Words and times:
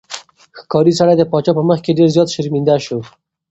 ښکاري 0.59 0.93
سړی 0.99 1.15
د 1.17 1.23
پاچا 1.31 1.51
په 1.55 1.63
مخ 1.69 1.79
کې 1.85 1.97
ډېر 1.97 2.09
زیات 2.15 2.29
شرمنده 2.35 2.75
شو. 2.85 2.99